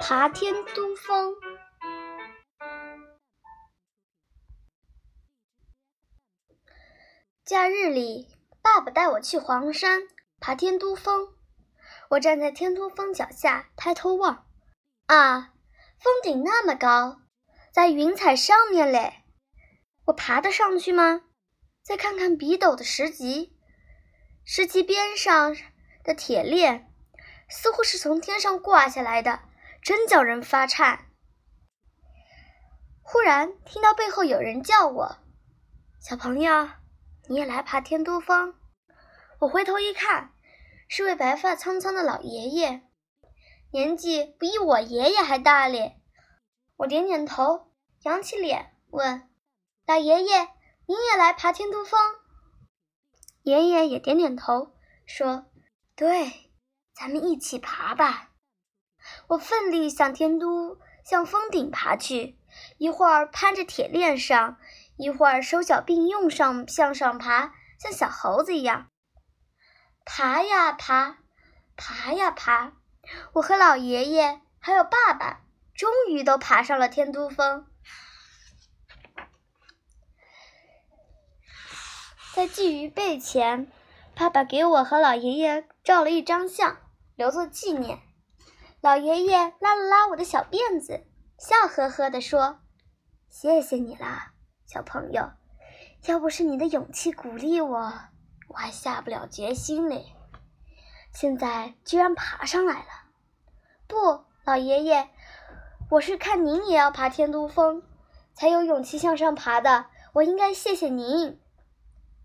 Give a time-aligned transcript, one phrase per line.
[0.00, 1.34] 爬天都峰。
[7.44, 8.28] 假日里，
[8.62, 10.02] 爸爸带我去黄山
[10.40, 11.34] 爬天都峰。
[12.10, 14.46] 我站在天都峰脚下，抬头望，
[15.06, 15.52] 啊，
[15.98, 17.20] 峰顶那么高，
[17.72, 19.22] 在云彩上面嘞！
[20.06, 21.22] 我爬得上去吗？
[21.82, 23.56] 再看看笔陡的石级，
[24.44, 25.56] 石级边上
[26.02, 26.88] 的铁链。
[27.48, 29.40] 似乎是从天上挂下来的，
[29.82, 31.10] 真叫人发颤。
[33.02, 35.18] 忽然听到背后有人叫我
[36.00, 36.70] ：“小朋友，
[37.28, 38.54] 你也来爬天都峰？”
[39.40, 40.32] 我回头一看，
[40.88, 42.82] 是位白发苍苍的老爷爷，
[43.72, 46.00] 年纪比我爷爷还大咧。
[46.76, 49.28] 我点点头，扬起脸问
[49.84, 50.48] ：“老爷爷，
[50.86, 52.00] 您也来爬天都峰？”
[53.42, 55.46] 爷爷也点点头，说
[55.96, 56.52] ：“对。”
[56.94, 58.31] 咱们一起爬吧！
[59.28, 62.38] 我奋力向天都、向峰顶爬去，
[62.78, 64.58] 一会儿攀着铁链上，
[64.96, 68.90] 一会儿手脚并用上向上爬，像小猴子一样
[70.04, 71.18] 爬呀爬，
[71.76, 72.72] 爬呀爬。
[73.32, 75.40] 我和老爷爷还有爸爸，
[75.74, 77.66] 终于都爬上了天都峰。
[82.34, 83.70] 在鲫鱼背前，
[84.14, 86.78] 爸爸给我和老爷爷照了一张相。
[87.14, 88.00] 留作纪念。
[88.82, 91.06] 老爷爷拉了拉我的小辫子，
[91.38, 92.58] 笑呵呵地说
[93.30, 94.32] ：“谢谢你啦，
[94.66, 95.30] 小朋友。
[96.06, 97.92] 要不是你的勇气鼓励我，
[98.48, 100.16] 我还下不了决心嘞。
[101.12, 102.88] 现在居然爬上来了。
[103.86, 105.10] 不，老爷爷，
[105.88, 107.84] 我是看您也要爬天都峰，
[108.34, 109.86] 才有勇气向上爬的。
[110.12, 111.40] 我应该谢谢您。”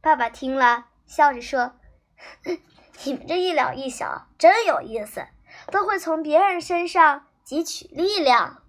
[0.00, 1.74] 爸爸听了，笑着说。
[3.04, 5.26] 你们这一老一小真有意思，
[5.70, 8.62] 都会从别人身上汲取力量。